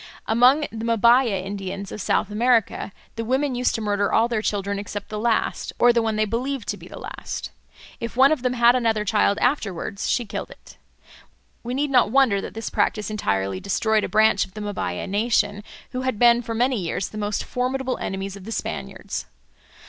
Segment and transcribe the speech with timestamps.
[0.25, 4.79] Among the Mbaya Indians of South America the women used to murder all their children
[4.79, 7.51] except the last, or the one they believed to be the last.
[7.99, 10.75] If one of them had another child afterwards, she killed it.
[11.61, 15.63] We need not wonder that this practice entirely destroyed a branch of the Mbaya nation,
[15.91, 19.27] who had been for many years the most formidable enemies of the Spaniards.